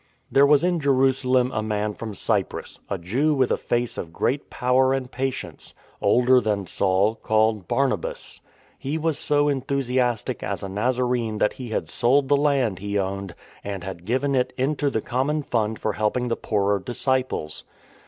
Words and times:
There 0.31 0.47
was 0.47 0.63
in 0.63 0.79
Jerusalem 0.79 1.51
a 1.53 1.61
man 1.61 1.93
from 1.93 2.15
Cyprus, 2.15 2.79
a 2.89 2.97
Jew 2.97 3.35
with 3.35 3.51
a 3.51 3.55
face 3.57 3.99
of 3.99 4.11
great 4.11 4.49
power 4.49 4.93
and 4.95 5.11
patience, 5.11 5.75
older 6.01 6.41
than 6.41 6.65
Saul, 6.65 7.13
called 7.13 7.67
Barnabas. 7.67 8.41
He 8.79 8.97
was 8.97 9.19
so 9.19 9.47
enthusiastic 9.47 10.41
as 10.41 10.63
a 10.63 10.69
Nazarene 10.69 11.37
that 11.37 11.53
he 11.53 11.69
had 11.69 11.87
sold 11.91 12.29
the 12.29 12.35
land 12.35 12.79
he 12.79 12.97
owned, 12.97 13.35
and 13.63 13.83
had 13.83 14.05
given 14.05 14.33
it 14.33 14.53
into 14.57 14.89
the 14.89 15.01
common 15.01 15.43
fund 15.43 15.77
for 15.77 15.93
helping 15.93 16.29
the 16.29 16.35
poorer 16.35 16.79
disciples. 16.79 17.63